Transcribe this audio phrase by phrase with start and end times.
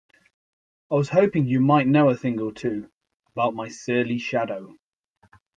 [0.89, 2.89] I was hoping you might know a thing or two
[3.33, 4.75] about my surly shadow?